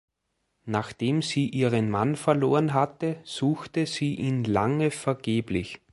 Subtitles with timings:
[0.65, 5.79] Nachdem sie ihren Mann verloren hatte, suchte sie ihn lange vergeblich.